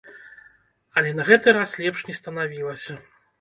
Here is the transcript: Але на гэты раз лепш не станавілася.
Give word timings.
Але 1.01 1.11
на 1.17 1.25
гэты 1.29 1.53
раз 1.59 1.75
лепш 1.83 1.99
не 2.09 2.17
станавілася. 2.21 2.99